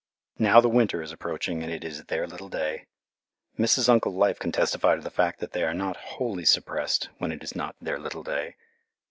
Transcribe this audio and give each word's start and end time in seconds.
Now 0.39 0.59
the 0.61 0.67
winter 0.67 1.03
is 1.03 1.11
approaching, 1.11 1.61
and 1.61 1.71
it 1.71 1.83
is 1.83 2.05
"their 2.05 2.25
little 2.25 2.49
day." 2.49 2.87
Mrs. 3.59 3.87
Uncle 3.87 4.11
Life 4.11 4.39
can 4.39 4.51
testify 4.51 4.95
to 4.95 5.01
the 5.03 5.11
fact 5.11 5.39
that 5.41 5.51
they 5.51 5.61
are 5.61 5.75
not 5.75 5.95
wholly 6.17 6.43
suppressed 6.43 7.09
when 7.19 7.31
it 7.31 7.43
is 7.43 7.55
not 7.55 7.75
"their 7.79 7.99
little 7.99 8.23
day." 8.23 8.55